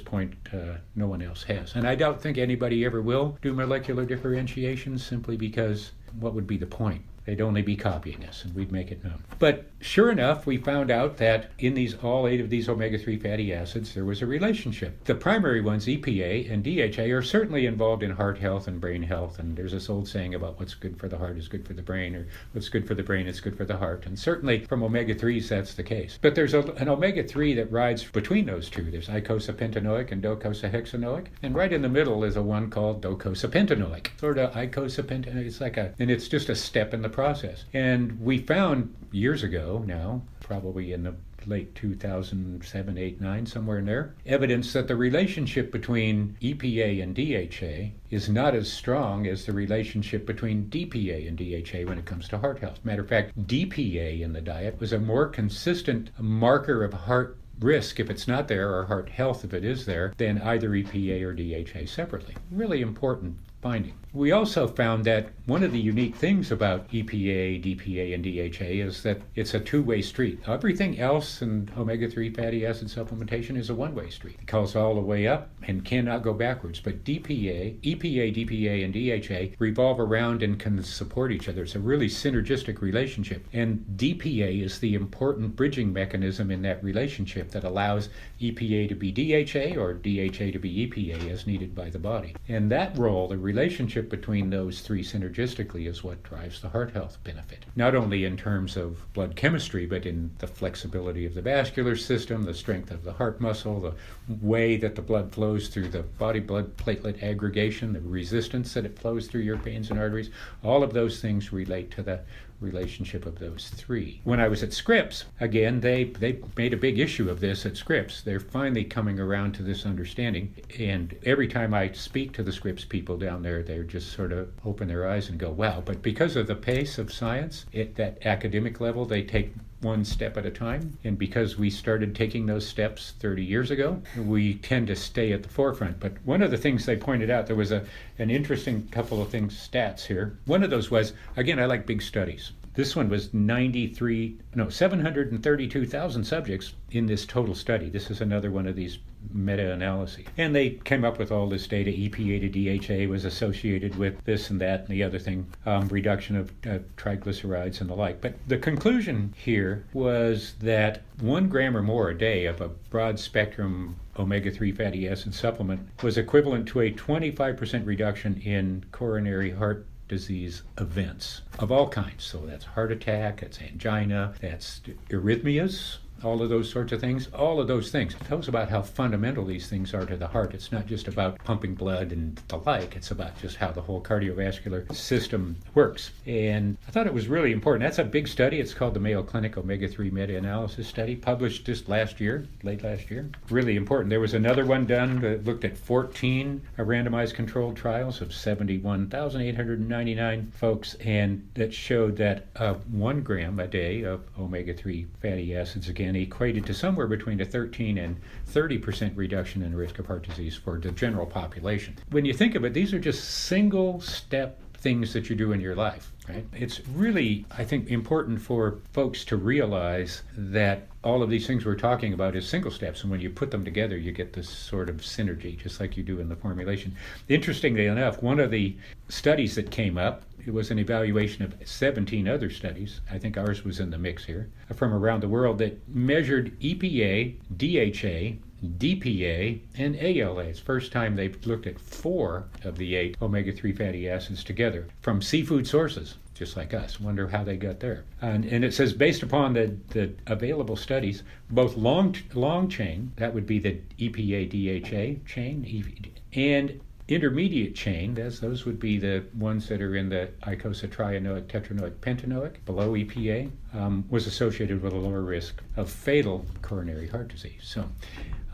[0.00, 1.74] point uh, no one else has.
[1.74, 6.56] And I don't think anybody ever will do molecular differentiation simply because what would be
[6.56, 7.02] the point?
[7.24, 9.22] They'd only be copying us, and we'd make it known.
[9.38, 13.52] But sure enough, we found out that in these all eight of these omega-3 fatty
[13.52, 15.04] acids, there was a relationship.
[15.04, 19.38] The primary ones, EPA and DHA, are certainly involved in heart health and brain health.
[19.38, 21.82] And there's this old saying about what's good for the heart is good for the
[21.82, 24.06] brain, or what's good for the brain is good for the heart.
[24.06, 26.18] And certainly from omega-3s, that's the case.
[26.20, 28.90] But there's a, an omega-3 that rides between those two.
[28.90, 34.18] There's eicosapentaenoic and docosahexaenoic, and right in the middle is a one called docosapentaenoic.
[34.18, 35.46] Sort of eicosapentaenoic.
[35.46, 37.64] It's like a, and it's just a step in the process.
[37.72, 41.14] And we found years ago now, probably in the
[41.46, 47.94] late 2007, 8, 9, somewhere in there, evidence that the relationship between EPA and DHA
[48.10, 52.38] is not as strong as the relationship between DPA and DHA when it comes to
[52.38, 52.80] heart health.
[52.84, 58.00] Matter of fact, DPA in the diet was a more consistent marker of heart risk
[58.00, 61.32] if it's not there or heart health if it is there than either EPA or
[61.32, 62.34] DHA separately.
[62.50, 63.94] Really important finding.
[64.14, 69.02] We also found that one of the unique things about EPA, DPA, and DHA is
[69.04, 70.38] that it's a two way street.
[70.46, 74.36] Everything else in omega 3 fatty acid supplementation is a one way street.
[74.38, 76.78] It goes all the way up and cannot go backwards.
[76.78, 81.62] But DPA, EPA, DPA, and DHA revolve around and can support each other.
[81.62, 83.46] It's a really synergistic relationship.
[83.54, 88.10] And DPA is the important bridging mechanism in that relationship that allows
[88.42, 92.36] EPA to be DHA or DHA to be EPA as needed by the body.
[92.48, 96.92] And that role, the relationship relationship between those three synergistically is what drives the heart
[96.92, 97.64] health benefit.
[97.76, 102.44] Not only in terms of blood chemistry, but in the flexibility of the vascular system,
[102.44, 103.94] the strength of the heart muscle, the
[104.40, 108.98] way that the blood flows through the body blood platelet aggregation, the resistance that it
[108.98, 110.30] flows through your veins and arteries.
[110.62, 112.20] All of those things relate to the
[112.62, 114.20] relationship of those three.
[114.24, 117.76] When I was at Scripps, again, they, they made a big issue of this at
[117.76, 118.22] Scripps.
[118.22, 120.54] They're finally coming around to this understanding.
[120.78, 124.50] And every time I speak to the Scripps people down there, they're just sort of
[124.64, 125.82] open their eyes and go, wow.
[125.84, 130.36] But because of the pace of science at that academic level, they take one step
[130.36, 130.96] at a time.
[131.04, 135.42] And because we started taking those steps 30 years ago, we tend to stay at
[135.42, 136.00] the forefront.
[136.00, 137.84] But one of the things they pointed out, there was a,
[138.18, 140.38] an interesting couple of things, stats here.
[140.46, 142.52] One of those was, again, I like big studies.
[142.74, 147.90] This one was 93, no, 732,000 subjects in this total study.
[147.90, 148.98] This is another one of these
[149.32, 150.24] meta analyses.
[150.36, 151.90] And they came up with all this data.
[151.90, 156.36] EPA to DHA was associated with this and that and the other thing, um, reduction
[156.36, 158.20] of uh, triglycerides and the like.
[158.20, 163.18] But the conclusion here was that one gram or more a day of a broad
[163.18, 169.86] spectrum omega 3 fatty acid supplement was equivalent to a 25% reduction in coronary heart
[170.08, 172.22] disease events of all kinds.
[172.22, 177.60] So that's heart attack, that's angina, that's arrhythmias, all of those sorts of things, all
[177.60, 178.14] of those things.
[178.26, 180.54] Tell us about how fundamental these things are to the heart.
[180.54, 184.00] It's not just about pumping blood and the like, it's about just how the whole
[184.00, 186.12] cardiovascular system works.
[186.26, 187.82] And I thought it was really important.
[187.82, 188.60] That's a big study.
[188.60, 192.84] It's called the Mayo Clinic Omega 3 Meta Analysis Study, published just last year, late
[192.84, 193.28] last year.
[193.50, 194.10] Really important.
[194.10, 200.94] There was another one done that looked at 14 randomized controlled trials of 71,899 folks,
[200.94, 206.11] and that showed that uh, one gram a day of omega 3 fatty acids, again,
[206.14, 210.26] and equated to somewhere between a 13 and 30 percent reduction in risk of heart
[210.28, 211.96] disease for the general population.
[212.10, 215.60] When you think of it, these are just single step things that you do in
[215.60, 216.12] your life.
[216.28, 216.44] Right?
[216.52, 221.74] It's really, I think, important for folks to realize that all of these things we're
[221.74, 224.88] talking about is single steps, and when you put them together, you get this sort
[224.88, 226.94] of synergy, just like you do in the formulation.
[227.28, 228.76] Interestingly enough, one of the
[229.08, 233.00] studies that came up it was an evaluation of 17 other studies.
[233.10, 237.36] I think ours was in the mix here from around the world that measured EPA,
[237.56, 240.44] DHA, DPA, and ALA.
[240.44, 244.86] It's first time they've looked at four of the eight omega 3 fatty acids together
[245.00, 247.00] from seafood sources, just like us.
[247.00, 248.04] Wonder how they got there.
[248.20, 253.34] And, and it says based upon the, the available studies, both long, long chain, that
[253.34, 259.68] would be the EPA DHA chain, and intermediate chain, as those would be the ones
[259.68, 265.22] that are in the icosapentaenoic tetranoic pentanoic below EPA, um, was associated with a lower
[265.22, 267.60] risk of fatal coronary heart disease.
[267.62, 267.88] So,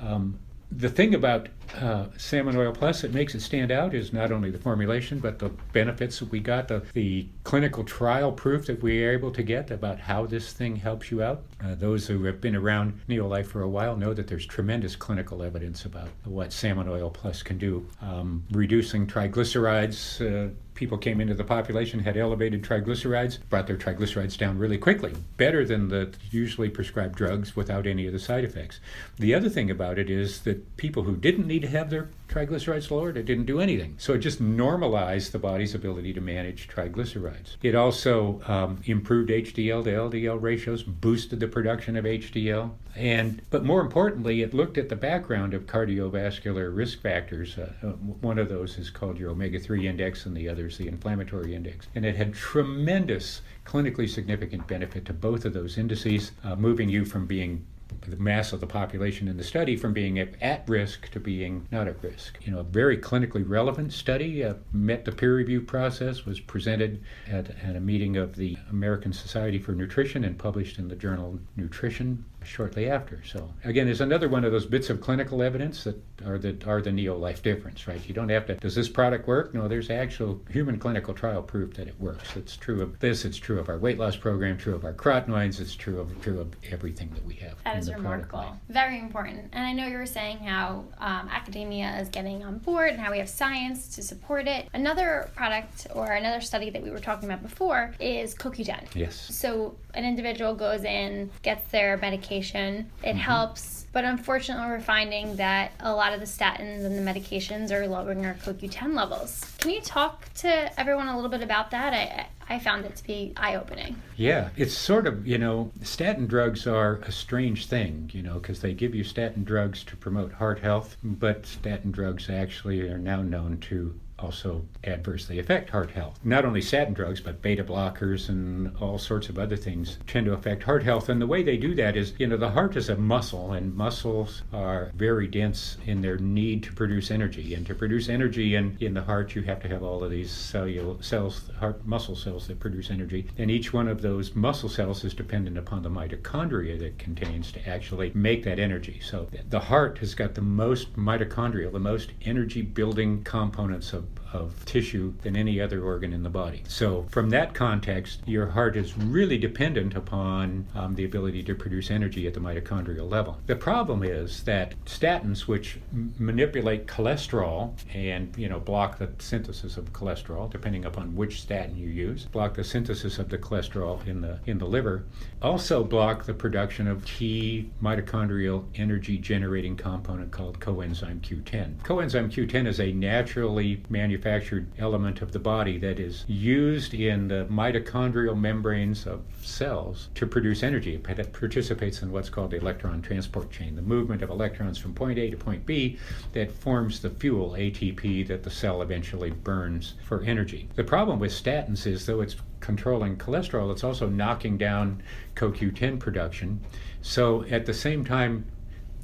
[0.01, 0.39] um,
[0.71, 4.51] the thing about uh, Salmon Oil Plus that makes it stand out is not only
[4.51, 9.05] the formulation, but the benefits that we got, the, the clinical trial proof that we
[9.05, 11.43] are able to get about how this thing helps you out.
[11.65, 15.43] Uh, those who have been around Neolife for a while know that there's tremendous clinical
[15.43, 17.87] evidence about what Salmon Oil Plus can do.
[18.01, 24.39] Um, reducing triglycerides, uh, people came into the population had elevated triglycerides, brought their triglycerides
[24.39, 28.79] down really quickly, better than the usually prescribed drugs without any of the side effects.
[29.19, 32.91] The other thing about it is that people who didn't need to have their triglycerides
[32.91, 33.95] lowered, it didn't do anything.
[33.99, 37.57] So it just normalized the body's ability to manage triglycerides.
[37.63, 43.65] It also um, improved HDL to LDL ratios, boosted the production of HDL, and but
[43.65, 47.57] more importantly, it looked at the background of cardiovascular risk factors.
[47.57, 47.73] Uh,
[48.21, 51.87] one of those is called your omega-3 index, and the other is the inflammatory index,
[51.95, 57.05] and it had tremendous clinically significant benefit to both of those indices, uh, moving you
[57.05, 57.65] from being
[58.03, 61.89] the mass of the population in the study from being at risk to being not
[61.89, 62.39] at risk.
[62.43, 67.03] You know, a very clinically relevant study uh, met the peer review process, was presented
[67.29, 71.39] at, at a meeting of the American Society for Nutrition and published in the journal
[71.57, 73.23] Nutrition shortly after.
[73.25, 76.81] So again, there's another one of those bits of clinical evidence that are the are
[76.81, 78.01] the NeoLife difference, right?
[78.07, 78.55] You don't have to.
[78.57, 79.55] Does this product work?
[79.55, 82.37] No, there's actual human clinical trial proof that it works.
[82.37, 83.25] It's true of this.
[83.25, 84.57] It's true of our weight loss program.
[84.59, 85.61] True of our carotenoids.
[85.61, 87.55] It's true of true of everything that we have.
[87.65, 88.57] That is remarkable.
[88.69, 89.51] Very important.
[89.53, 93.11] And I know you were saying how um, academia is getting on board and how
[93.11, 94.69] we have science to support it.
[94.73, 98.95] Another product or another study that we were talking about before is CoQ10.
[98.95, 99.17] Yes.
[99.35, 103.19] So an individual goes in, gets their medication, it mm-hmm.
[103.19, 103.87] helps.
[103.93, 108.25] But unfortunately, we're finding that a lot of the statins and the medications are lowering
[108.27, 109.45] our CoQ10 levels.
[109.59, 111.95] Can you talk to everyone a little bit about that?
[111.95, 114.01] I, I found it to be eye opening.
[114.17, 118.61] Yeah, it's sort of, you know, statin drugs are a strange thing, you know, because
[118.61, 123.23] they give you statin drugs to promote heart health, but statin drugs actually are now
[123.23, 126.19] known to also adversely affect heart health.
[126.25, 130.33] Not only statin drugs, but beta blockers and all sorts of other things tend to
[130.33, 131.09] affect heart health.
[131.09, 133.75] And the way they do that is, you know, the heart is a muscle, and
[133.75, 137.55] muscles are very dense in their need to produce energy.
[137.55, 140.31] And to produce energy in, in the heart, you have to have all of these
[140.31, 143.27] cellular cells, heart muscle cells that produce energy.
[143.39, 147.69] And each one of those muscle cells is dependent upon the mitochondria that contains to
[147.69, 149.01] actually make that energy.
[149.01, 154.28] So the heart has got the most mitochondria, the most energy building components of up
[154.33, 156.63] of tissue than any other organ in the body.
[156.69, 161.91] So, from that context, your heart is really dependent upon um, the ability to produce
[161.91, 163.39] energy at the mitochondrial level.
[163.47, 169.77] The problem is that statins, which m- manipulate cholesterol and you know block the synthesis
[169.77, 174.21] of cholesterol, depending upon which statin you use, block the synthesis of the cholesterol in
[174.21, 175.05] the in the liver,
[175.41, 181.77] also block the production of key mitochondrial energy generating component called coenzyme Q10.
[181.83, 187.29] Coenzyme Q10 is a naturally manufactured manufactured element of the body that is used in
[187.29, 190.95] the mitochondrial membranes of cells to produce energy.
[190.95, 195.21] It participates in what's called the electron transport chain, the movement of electrons from point
[195.21, 195.99] A to point B
[196.33, 200.69] that forms the fuel, ATP, that the cell eventually burns for energy.
[200.75, 205.01] The problem with statins is, though it's controlling cholesterol, it's also knocking down
[205.37, 206.61] CoQ10 production.
[207.03, 208.47] So at the same time,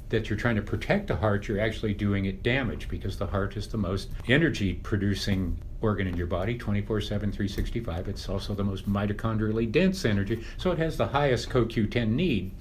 [0.09, 3.57] that you're trying to protect the heart, you're actually doing it damage because the heart
[3.57, 8.63] is the most energy producing organ in your body 24 7 365 it's also the
[8.63, 12.51] most mitochondrially dense energy so it has the highest coq10 need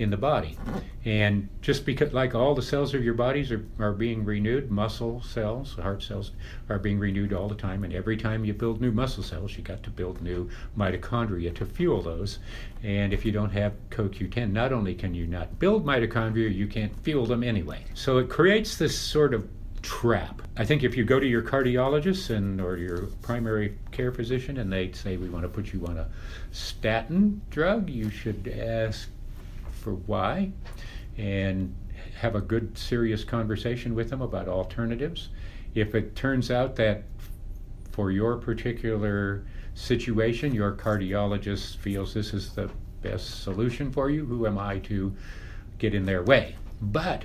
[0.00, 0.56] in the body.
[1.04, 5.22] And just because, like all the cells of your bodies are, are being renewed, muscle
[5.22, 6.32] cells, heart cells
[6.68, 7.84] are being renewed all the time.
[7.84, 11.66] And every time you build new muscle cells, you got to build new mitochondria to
[11.66, 12.38] fuel those.
[12.82, 16.98] And if you don't have CoQ10, not only can you not build mitochondria, you can't
[17.00, 17.84] fuel them anyway.
[17.94, 19.48] So it creates this sort of
[19.82, 20.42] trap.
[20.56, 24.72] I think if you go to your cardiologist and or your primary care physician and
[24.72, 26.08] they say we want to put you on a
[26.52, 29.08] statin drug, you should ask
[29.80, 30.52] for why
[31.16, 31.74] and
[32.18, 35.30] have a good, serious conversation with them about alternatives.
[35.74, 37.04] If it turns out that
[37.90, 42.70] for your particular situation, your cardiologist feels this is the
[43.02, 45.14] best solution for you, who am I to
[45.78, 46.56] get in their way?
[46.82, 47.24] But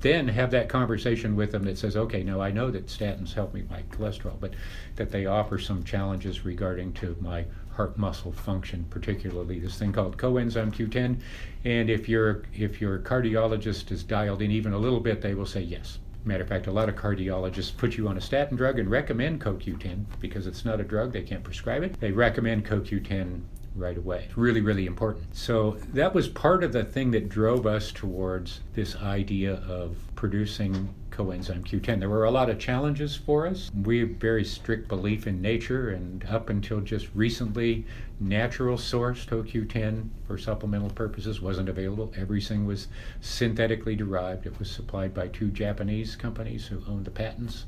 [0.00, 3.52] then have that conversation with them that says, okay, now I know that statins help
[3.52, 4.54] me my cholesterol, but
[4.96, 7.44] that they offer some challenges regarding to my
[7.76, 11.20] heart muscle function, particularly this thing called coenzyme Q10.
[11.64, 15.46] And if your if your cardiologist is dialed in even a little bit, they will
[15.46, 15.98] say yes.
[16.24, 19.40] Matter of fact, a lot of cardiologists put you on a statin drug and recommend
[19.40, 22.00] CoQ10 because it's not a drug, they can't prescribe it.
[22.00, 23.42] They recommend CoQ10
[23.76, 24.24] right away.
[24.26, 25.36] It's really, really important.
[25.36, 30.92] So that was part of the thing that drove us towards this idea of producing
[31.16, 32.00] coenzyme Q10.
[32.00, 33.70] There were a lot of challenges for us.
[33.82, 37.86] We have very strict belief in nature, and up until just recently,
[38.20, 42.12] natural source CoQ10 for supplemental purposes wasn't available.
[42.16, 42.88] Everything was
[43.20, 44.46] synthetically derived.
[44.46, 47.64] It was supplied by two Japanese companies who owned the patents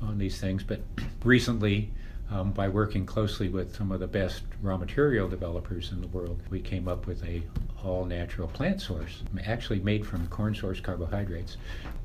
[0.00, 0.62] on these things.
[0.62, 0.80] But
[1.24, 1.90] recently,
[2.34, 6.40] um, by working closely with some of the best raw material developers in the world,
[6.50, 7.42] we came up with a
[7.84, 11.58] all natural plant source, actually made from corn source carbohydrates,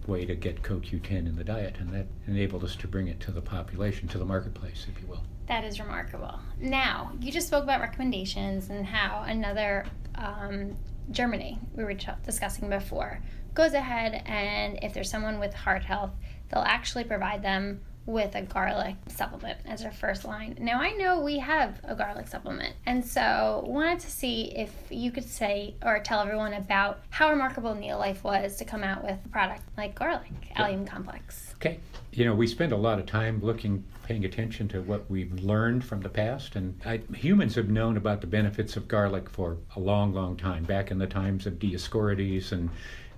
[0.06, 3.32] way to get CoQ10 in the diet, and that enabled us to bring it to
[3.32, 5.24] the population, to the marketplace, if you will.
[5.48, 6.40] That is remarkable.
[6.60, 10.76] Now, you just spoke about recommendations and how another um,
[11.12, 13.20] Germany we were discussing before
[13.56, 16.12] goes ahead and if there's someone with heart health,
[16.50, 20.58] they'll actually provide them with a garlic supplement as our first line.
[20.60, 25.12] Now I know we have a garlic supplement, and so wanted to see if you
[25.12, 29.30] could say or tell everyone about how remarkable Neolife was to come out with a
[29.30, 31.54] product like garlic allium complex.
[31.56, 31.80] Okay,
[32.12, 35.86] you know we spend a lot of time looking, paying attention to what we've learned
[35.86, 39.80] from the past, and I, humans have known about the benefits of garlic for a
[39.80, 40.64] long, long time.
[40.64, 42.72] Back in the times of Dioscorides and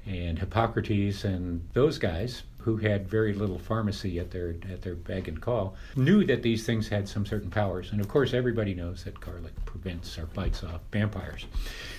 [0.06, 5.28] and Hippocrates and those guys who had very little pharmacy at their at their bag
[5.28, 9.04] and call knew that these things had some certain powers and of course everybody knows
[9.04, 11.46] that garlic prevents or fights off vampires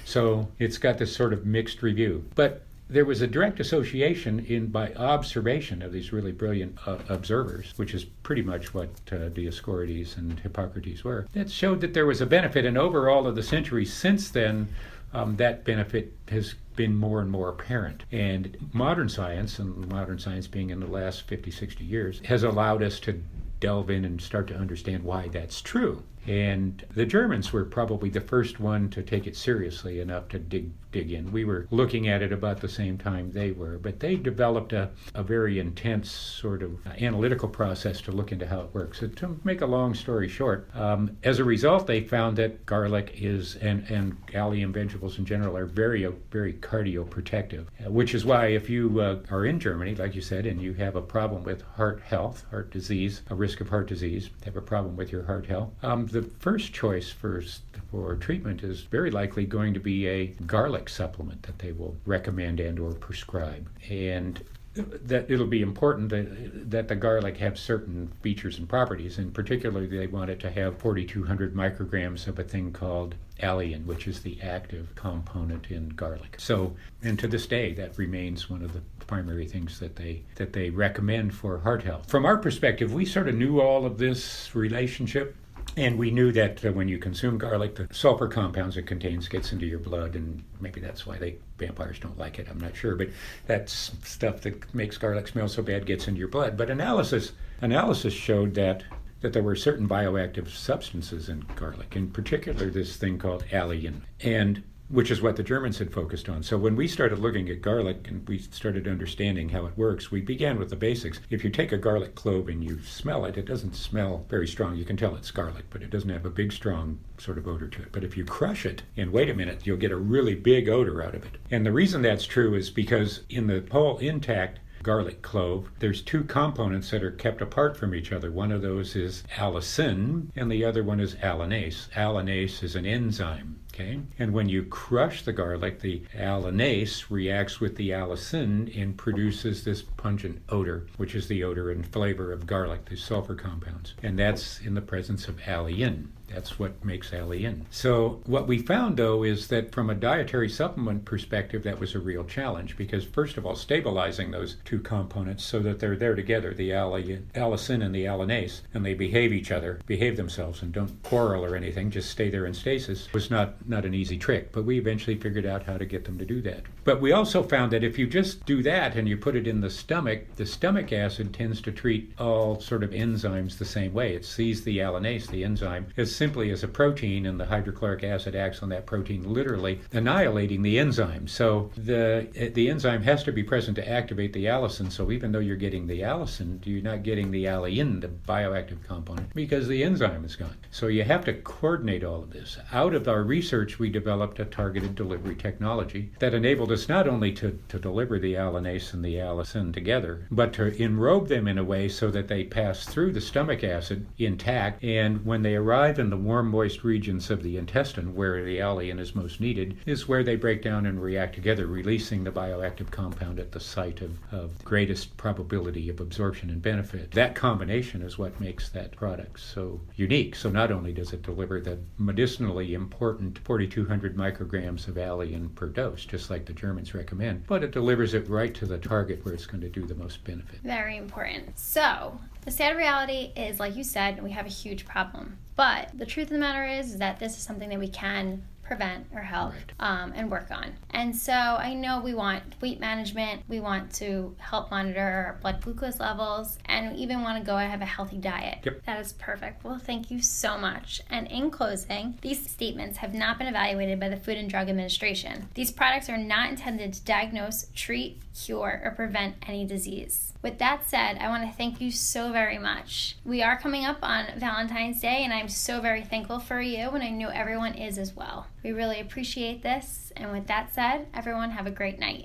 [0.04, 4.66] so it's got this sort of mixed review but there was a direct association in
[4.66, 10.18] by observation of these really brilliant uh, observers, which is pretty much what uh, Dioscorides
[10.18, 12.66] and Hippocrates were, that showed that there was a benefit.
[12.66, 14.68] And over all of the centuries since then,
[15.14, 18.04] um, that benefit has been more and more apparent.
[18.10, 22.82] And modern science, and modern science being in the last 50, 60 years, has allowed
[22.82, 23.22] us to
[23.60, 26.02] delve in and start to understand why that's true.
[26.26, 30.70] And the Germans were probably the first one to take it seriously enough to dig
[30.92, 31.32] dig in.
[31.32, 34.90] We were looking at it about the same time they were, but they developed a,
[35.14, 39.00] a very intense sort of analytical process to look into how it works.
[39.00, 43.14] So to make a long story short, um, as a result, they found that garlic
[43.16, 48.48] is and and allium vegetables in general are very very cardioprotective, uh, which is why
[48.48, 51.62] if you uh, are in Germany, like you said, and you have a problem with
[51.62, 55.46] heart health, heart disease, a risk of heart disease, have a problem with your heart
[55.46, 57.42] health, um, the first choice for
[57.90, 62.58] for treatment is very likely going to be a garlic supplement that they will recommend
[62.58, 63.68] and or prescribe.
[63.90, 64.42] And
[64.74, 69.86] that it'll be important that, that the garlic have certain features and properties, and particularly
[69.86, 74.40] they want it to have 4,200 micrograms of a thing called alliin, which is the
[74.40, 76.36] active component in garlic.
[76.38, 80.54] So, and to this day, that remains one of the primary things that they that
[80.54, 82.08] they recommend for heart health.
[82.08, 85.36] From our perspective, we sort of knew all of this relationship
[85.76, 89.52] and we knew that uh, when you consume garlic, the sulfur compounds it contains gets
[89.52, 92.48] into your blood, and maybe that's why they vampires don't like it.
[92.50, 93.08] I'm not sure, but
[93.46, 96.56] that's stuff that makes garlic smell so bad gets into your blood.
[96.56, 98.84] But analysis analysis showed that
[99.20, 104.62] that there were certain bioactive substances in garlic, in particular this thing called alliin, and
[104.92, 106.42] which is what the Germans had focused on.
[106.42, 110.20] So when we started looking at garlic and we started understanding how it works, we
[110.20, 111.18] began with the basics.
[111.30, 114.76] If you take a garlic clove and you smell it, it doesn't smell very strong.
[114.76, 117.68] You can tell it's garlic, but it doesn't have a big, strong sort of odor
[117.68, 117.88] to it.
[117.90, 121.02] But if you crush it and wait a minute, you'll get a really big odor
[121.02, 121.38] out of it.
[121.50, 126.24] And the reason that's true is because in the whole intact garlic clove, there's two
[126.24, 128.30] components that are kept apart from each other.
[128.30, 131.88] One of those is allicin, and the other one is allinase.
[131.92, 134.00] Allinase is an enzyme Okay?
[134.18, 139.82] And when you crush the garlic, the allinase reacts with the allicin and produces this
[139.82, 143.94] pungent odor, which is the odor and flavor of garlic, the sulfur compounds.
[144.02, 146.08] And that's in the presence of alliin.
[146.34, 147.62] That's what makes alliin.
[147.70, 152.00] So, what we found though is that from a dietary supplement perspective, that was a
[152.00, 156.54] real challenge because, first of all, stabilizing those two components so that they're there together,
[156.54, 161.44] the allicin and the allinase, and they behave each other, behave themselves, and don't quarrel
[161.44, 164.52] or anything, just stay there in stasis, was not, not an easy trick.
[164.52, 166.62] But we eventually figured out how to get them to do that.
[166.84, 169.60] But we also found that if you just do that and you put it in
[169.60, 174.14] the stomach, the stomach acid tends to treat all sort of enzymes the same way.
[174.14, 178.36] It sees the allinase, the enzyme, as simply as a protein, and the hydrochloric acid
[178.36, 181.26] acts on that protein, literally annihilating the enzyme.
[181.26, 184.92] So the the enzyme has to be present to activate the allicin.
[184.92, 189.34] So even though you're getting the allicin, you're not getting the alliin, the bioactive component,
[189.34, 190.56] because the enzyme is gone.
[190.70, 192.56] So you have to coordinate all of this.
[192.72, 197.32] Out of our research, we developed a targeted delivery technology that enabled us not only
[197.32, 201.64] to, to deliver the allinase and the allicin together, but to enrobe them in a
[201.64, 206.11] way so that they pass through the stomach acid intact, and when they arrive in
[206.12, 210.22] the warm, moist regions of the intestine, where the alliin is most needed, is where
[210.22, 214.62] they break down and react together, releasing the bioactive compound at the site of, of
[214.62, 217.10] greatest probability of absorption and benefit.
[217.12, 220.36] That combination is what makes that product so unique.
[220.36, 226.04] So not only does it deliver the medicinally important 4,200 micrograms of alliin per dose,
[226.04, 229.46] just like the Germans recommend, but it delivers it right to the target where it's
[229.46, 230.60] going to do the most benefit.
[230.62, 231.58] Very important.
[231.58, 235.38] So, the sad reality is, like you said, we have a huge problem.
[235.54, 238.42] But the truth of the matter is, is that this is something that we can
[238.62, 239.72] prevent or help right.
[239.80, 240.72] um, and work on.
[240.90, 245.60] And so I know we want weight management, we want to help monitor our blood
[245.60, 248.60] glucose levels, and we even want to go and have a healthy diet.
[248.64, 248.84] Yep.
[248.86, 249.62] That is perfect.
[249.62, 251.02] Well, thank you so much.
[251.10, 255.48] And in closing, these statements have not been evaluated by the Food and Drug Administration.
[255.54, 260.32] These products are not intended to diagnose, treat, cure, or prevent any disease.
[260.42, 263.16] With that said, I want to thank you so very much.
[263.24, 267.02] We are coming up on Valentine's Day, and I'm so very thankful for you, and
[267.02, 268.48] I know everyone is as well.
[268.62, 270.12] We really appreciate this.
[270.16, 272.20] And with that said, everyone have a great night.